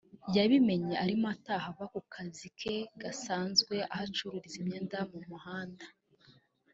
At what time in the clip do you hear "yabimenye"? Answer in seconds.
0.35-0.95